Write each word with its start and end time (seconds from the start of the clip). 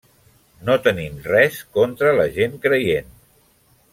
No 0.69 0.77
tenim 0.87 1.19
res 1.33 1.59
contra 1.77 2.15
la 2.21 2.27
gent 2.39 2.57
creient. 2.65 3.13